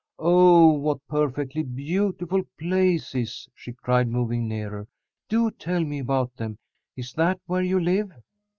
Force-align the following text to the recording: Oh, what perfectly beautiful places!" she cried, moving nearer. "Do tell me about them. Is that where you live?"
Oh, 0.17 0.71
what 0.71 0.97
perfectly 1.07 1.61
beautiful 1.61 2.41
places!" 2.57 3.47
she 3.53 3.71
cried, 3.71 4.07
moving 4.07 4.47
nearer. 4.47 4.87
"Do 5.29 5.51
tell 5.51 5.83
me 5.83 5.99
about 5.99 6.35
them. 6.37 6.57
Is 6.95 7.13
that 7.13 7.39
where 7.45 7.61
you 7.61 7.79
live?" 7.79 8.11